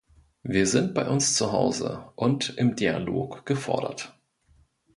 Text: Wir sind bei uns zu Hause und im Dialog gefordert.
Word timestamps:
Wir 0.41 0.65
sind 0.65 0.95
bei 0.95 1.07
uns 1.07 1.35
zu 1.35 1.51
Hause 1.51 2.09
und 2.15 2.57
im 2.57 2.75
Dialog 2.75 3.45
gefordert. 3.45 4.17